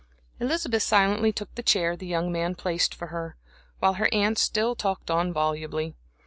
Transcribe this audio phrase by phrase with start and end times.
[0.39, 3.37] Elizabeth silently took the chair the young man placed for her,
[3.77, 5.95] while her aunt still talked on volubly.